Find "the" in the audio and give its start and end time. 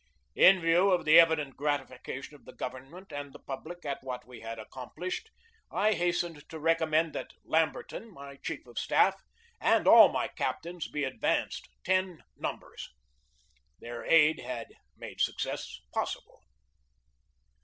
1.05-1.19, 2.45-2.53, 3.31-3.37